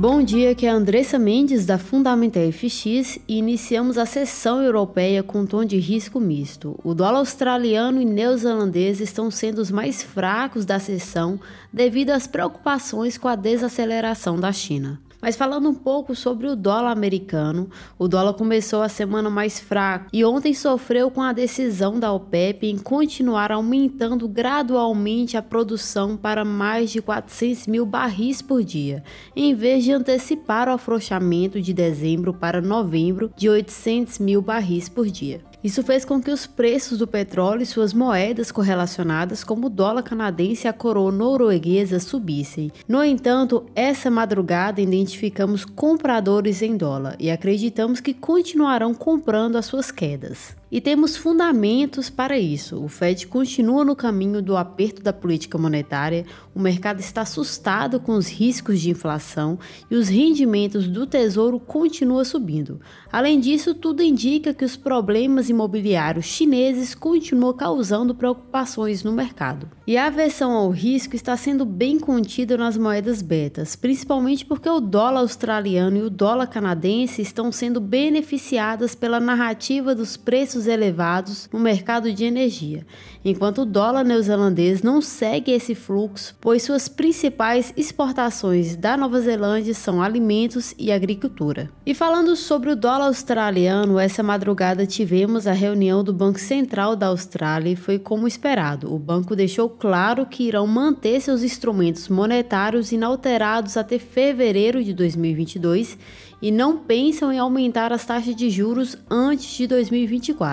Bom 0.00 0.22
dia, 0.22 0.52
aqui 0.52 0.64
é 0.64 0.70
a 0.70 0.74
Andressa 0.74 1.18
Mendes 1.18 1.66
da 1.66 1.76
Fundamental 1.76 2.52
FX 2.52 3.18
e 3.26 3.36
iniciamos 3.36 3.98
a 3.98 4.06
sessão 4.06 4.62
europeia 4.62 5.24
com 5.24 5.44
tom 5.44 5.64
de 5.64 5.76
risco 5.76 6.20
misto. 6.20 6.78
O 6.84 6.94
dólar 6.94 7.18
australiano 7.18 8.00
e 8.00 8.04
neozelandês 8.04 9.00
estão 9.00 9.28
sendo 9.28 9.58
os 9.58 9.72
mais 9.72 10.00
fracos 10.00 10.64
da 10.64 10.78
sessão 10.78 11.40
devido 11.72 12.10
às 12.10 12.28
preocupações 12.28 13.18
com 13.18 13.26
a 13.26 13.34
desaceleração 13.34 14.38
da 14.38 14.52
China. 14.52 15.00
Mas 15.20 15.36
falando 15.36 15.68
um 15.68 15.74
pouco 15.74 16.14
sobre 16.14 16.46
o 16.46 16.54
dólar 16.54 16.92
americano, 16.92 17.68
o 17.98 18.06
dólar 18.06 18.34
começou 18.34 18.82
a 18.82 18.88
semana 18.88 19.28
mais 19.28 19.58
fraco 19.58 20.06
e 20.12 20.24
ontem 20.24 20.54
sofreu 20.54 21.10
com 21.10 21.20
a 21.20 21.32
decisão 21.32 21.98
da 21.98 22.12
OPEP 22.12 22.66
em 22.68 22.78
continuar 22.78 23.50
aumentando 23.50 24.28
gradualmente 24.28 25.36
a 25.36 25.42
produção 25.42 26.16
para 26.16 26.44
mais 26.44 26.90
de 26.90 27.02
400 27.02 27.66
mil 27.66 27.84
barris 27.84 28.40
por 28.40 28.62
dia, 28.62 29.02
em 29.34 29.54
vez 29.54 29.82
de 29.82 29.92
antecipar 29.92 30.68
o 30.68 30.72
afrouxamento 30.72 31.60
de 31.60 31.72
dezembro 31.72 32.32
para 32.32 32.60
novembro 32.60 33.32
de 33.36 33.48
800 33.48 34.20
mil 34.20 34.40
barris 34.40 34.88
por 34.88 35.06
dia. 35.06 35.47
Isso 35.62 35.82
fez 35.82 36.04
com 36.04 36.20
que 36.20 36.30
os 36.30 36.46
preços 36.46 36.98
do 36.98 37.06
petróleo 37.06 37.62
e 37.62 37.66
suas 37.66 37.92
moedas 37.92 38.52
correlacionadas, 38.52 39.42
como 39.42 39.66
o 39.66 39.70
dólar 39.70 40.02
canadense 40.02 40.66
e 40.66 40.68
a 40.68 40.72
coroa 40.72 41.10
norueguesa, 41.10 41.98
subissem. 41.98 42.70
No 42.86 43.02
entanto, 43.02 43.66
essa 43.74 44.10
madrugada 44.10 44.80
identificamos 44.80 45.64
compradores 45.64 46.62
em 46.62 46.76
dólar 46.76 47.16
e 47.18 47.30
acreditamos 47.30 48.00
que 48.00 48.14
continuarão 48.14 48.94
comprando 48.94 49.56
as 49.56 49.66
suas 49.66 49.90
quedas. 49.90 50.57
E 50.70 50.80
temos 50.80 51.16
fundamentos 51.16 52.10
para 52.10 52.38
isso. 52.38 52.82
O 52.82 52.88
Fed 52.88 53.26
continua 53.26 53.84
no 53.84 53.96
caminho 53.96 54.42
do 54.42 54.56
aperto 54.56 55.02
da 55.02 55.12
política 55.12 55.56
monetária, 55.56 56.26
o 56.54 56.60
mercado 56.60 57.00
está 57.00 57.22
assustado 57.22 57.98
com 57.98 58.12
os 58.12 58.28
riscos 58.28 58.80
de 58.80 58.90
inflação 58.90 59.58
e 59.90 59.94
os 59.94 60.08
rendimentos 60.08 60.88
do 60.88 61.06
tesouro 61.06 61.58
continuam 61.58 62.24
subindo. 62.24 62.80
Além 63.10 63.40
disso, 63.40 63.74
tudo 63.74 64.02
indica 64.02 64.52
que 64.52 64.64
os 64.64 64.76
problemas 64.76 65.48
imobiliários 65.48 66.26
chineses 66.26 66.94
continuam 66.94 67.54
causando 67.54 68.14
preocupações 68.14 69.02
no 69.02 69.12
mercado. 69.12 69.70
E 69.86 69.96
a 69.96 70.06
aversão 70.06 70.52
ao 70.52 70.70
risco 70.70 71.16
está 71.16 71.36
sendo 71.36 71.64
bem 71.64 71.98
contida 71.98 72.58
nas 72.58 72.76
moedas 72.76 73.22
betas, 73.22 73.74
principalmente 73.74 74.44
porque 74.44 74.68
o 74.68 74.80
dólar 74.80 75.20
australiano 75.20 75.96
e 75.96 76.02
o 76.02 76.10
dólar 76.10 76.48
canadense 76.48 77.22
estão 77.22 77.50
sendo 77.50 77.80
beneficiadas 77.80 78.94
pela 78.94 79.18
narrativa 79.18 79.94
dos 79.94 80.16
preços 80.16 80.57
preços 80.58 80.66
elevados 80.66 81.48
no 81.52 81.60
mercado 81.60 82.12
de 82.12 82.24
energia, 82.24 82.84
enquanto 83.24 83.62
o 83.62 83.66
dólar 83.66 84.04
neozelandês 84.04 84.82
não 84.82 85.00
segue 85.00 85.52
esse 85.52 85.74
fluxo, 85.74 86.34
pois 86.40 86.62
suas 86.62 86.88
principais 86.88 87.72
exportações 87.76 88.74
da 88.74 88.96
Nova 88.96 89.20
Zelândia 89.20 89.74
são 89.74 90.02
alimentos 90.02 90.74
e 90.76 90.90
agricultura. 90.90 91.70
E 91.86 91.94
falando 91.94 92.34
sobre 92.34 92.70
o 92.70 92.76
dólar 92.76 93.06
australiano, 93.06 93.98
essa 93.98 94.22
madrugada 94.22 94.86
tivemos 94.86 95.46
a 95.46 95.52
reunião 95.52 96.02
do 96.02 96.12
Banco 96.12 96.40
Central 96.40 96.96
da 96.96 97.06
Austrália 97.06 97.70
e 97.70 97.76
foi 97.76 97.98
como 97.98 98.26
esperado. 98.26 98.92
O 98.92 98.98
banco 98.98 99.36
deixou 99.36 99.68
claro 99.68 100.26
que 100.26 100.44
irão 100.44 100.66
manter 100.66 101.20
seus 101.20 101.42
instrumentos 101.42 102.08
monetários 102.08 102.90
inalterados 102.90 103.76
até 103.76 103.98
fevereiro 103.98 104.82
de 104.82 104.92
2022 104.92 105.98
e 106.40 106.50
não 106.50 106.78
pensam 106.78 107.32
em 107.32 107.38
aumentar 107.38 107.92
as 107.92 108.04
taxas 108.04 108.34
de 108.34 108.48
juros 108.48 108.96
antes 109.10 109.56
de 109.56 109.66
2024. 109.66 110.47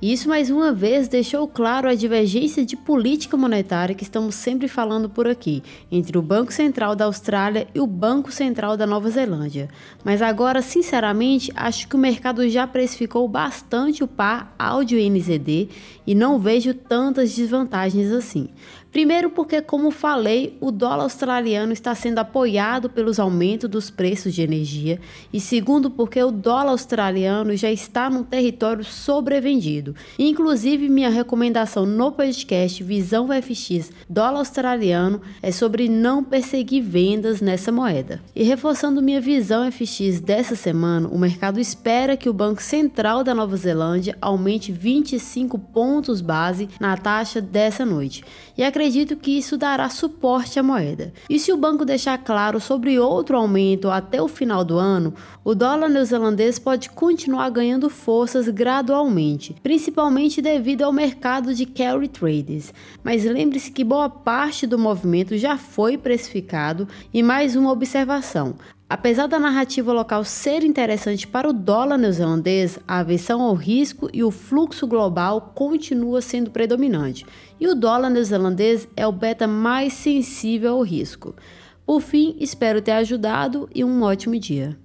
Isso 0.00 0.28
mais 0.28 0.50
uma 0.50 0.72
vez 0.72 1.08
deixou 1.08 1.48
claro 1.48 1.88
a 1.88 1.94
divergência 1.94 2.64
de 2.64 2.76
política 2.76 3.36
monetária 3.36 3.94
que 3.94 4.02
estamos 4.02 4.34
sempre 4.34 4.68
falando 4.68 5.08
por 5.08 5.26
aqui, 5.26 5.62
entre 5.90 6.18
o 6.18 6.22
Banco 6.22 6.52
Central 6.52 6.94
da 6.94 7.06
Austrália 7.06 7.66
e 7.74 7.80
o 7.80 7.86
Banco 7.86 8.30
Central 8.30 8.76
da 8.76 8.86
Nova 8.86 9.08
Zelândia. 9.10 9.68
Mas 10.04 10.20
agora, 10.20 10.60
sinceramente, 10.60 11.52
acho 11.54 11.88
que 11.88 11.96
o 11.96 11.98
mercado 11.98 12.48
já 12.48 12.66
precificou 12.66 13.26
bastante 13.28 14.04
o 14.04 14.08
par 14.08 14.54
áudio 14.58 14.98
NZD 14.98 15.68
e 16.06 16.14
não 16.14 16.38
vejo 16.38 16.74
tantas 16.74 17.34
desvantagens 17.34 18.10
assim. 18.10 18.48
Primeiro, 18.90 19.30
porque, 19.30 19.62
como 19.62 19.92
falei, 19.92 20.56
o 20.60 20.72
dólar 20.72 21.04
australiano 21.04 21.72
está 21.72 21.94
sendo 21.94 22.18
apoiado 22.18 22.90
pelos 22.90 23.20
aumentos 23.20 23.70
dos 23.70 23.88
preços 23.88 24.34
de 24.34 24.42
energia, 24.42 25.00
e 25.32 25.38
segundo, 25.38 25.88
porque 25.88 26.20
o 26.20 26.32
dólar 26.32 26.72
australiano 26.72 27.54
já 27.56 27.70
está 27.70 28.10
num 28.10 28.24
território 28.24 28.84
sobrevendido. 29.30 29.94
Inclusive, 30.18 30.88
minha 30.88 31.08
recomendação 31.08 31.86
no 31.86 32.10
podcast 32.10 32.82
Visão 32.82 33.28
FX 33.28 33.92
dólar 34.08 34.38
australiano 34.38 35.20
é 35.40 35.52
sobre 35.52 35.88
não 35.88 36.24
perseguir 36.24 36.82
vendas 36.82 37.40
nessa 37.40 37.70
moeda. 37.70 38.20
E 38.34 38.42
reforçando 38.42 39.00
minha 39.00 39.20
visão 39.20 39.70
FX 39.70 40.20
dessa 40.20 40.56
semana, 40.56 41.08
o 41.08 41.16
mercado 41.16 41.60
espera 41.60 42.16
que 42.16 42.28
o 42.28 42.32
Banco 42.32 42.60
Central 42.60 43.22
da 43.22 43.32
Nova 43.32 43.56
Zelândia 43.56 44.18
aumente 44.20 44.72
25 44.72 45.56
pontos 45.56 46.20
base 46.20 46.68
na 46.80 46.96
taxa 46.96 47.40
dessa 47.40 47.86
noite. 47.86 48.24
E 48.58 48.64
acredito 48.64 49.16
que 49.16 49.38
isso 49.38 49.56
dará 49.56 49.88
suporte 49.88 50.58
à 50.58 50.62
moeda. 50.62 51.12
E 51.28 51.38
se 51.38 51.52
o 51.52 51.56
banco 51.56 51.84
deixar 51.84 52.18
claro 52.18 52.58
sobre 52.58 52.98
outro 52.98 53.36
aumento 53.36 53.88
até 53.90 54.20
o 54.20 54.26
final 54.26 54.64
do 54.64 54.76
ano, 54.76 55.14
o 55.44 55.54
dólar 55.54 55.88
neozelandês 55.88 56.58
pode 56.58 56.90
continuar 56.90 57.48
ganhando 57.50 57.88
forças 57.88 58.48
gradualmente, 58.48 59.19
principalmente 59.62 60.40
devido 60.40 60.82
ao 60.82 60.92
mercado 60.92 61.54
de 61.54 61.66
carry 61.66 62.08
trades. 62.08 62.72
Mas 63.02 63.24
lembre-se 63.24 63.70
que 63.70 63.84
boa 63.84 64.08
parte 64.08 64.66
do 64.66 64.78
movimento 64.78 65.36
já 65.36 65.56
foi 65.56 65.98
precificado 65.98 66.88
e 67.12 67.22
mais 67.22 67.56
uma 67.56 67.70
observação. 67.70 68.54
Apesar 68.90 69.28
da 69.28 69.38
narrativa 69.38 69.92
local 69.92 70.24
ser 70.24 70.64
interessante 70.64 71.24
para 71.24 71.48
o 71.48 71.52
dólar 71.52 71.96
neozelandês, 71.96 72.76
a 72.88 72.98
aversão 72.98 73.40
ao 73.40 73.54
risco 73.54 74.10
e 74.12 74.24
o 74.24 74.32
fluxo 74.32 74.84
global 74.84 75.52
continua 75.54 76.20
sendo 76.20 76.50
predominante, 76.50 77.24
e 77.60 77.68
o 77.68 77.74
dólar 77.76 78.10
neozelandês 78.10 78.88
é 78.96 79.06
o 79.06 79.12
beta 79.12 79.46
mais 79.46 79.92
sensível 79.92 80.72
ao 80.72 80.82
risco. 80.82 81.36
Por 81.86 82.00
fim, 82.00 82.34
espero 82.40 82.82
ter 82.82 82.90
ajudado 82.92 83.68
e 83.72 83.84
um 83.84 84.02
ótimo 84.02 84.36
dia. 84.40 84.76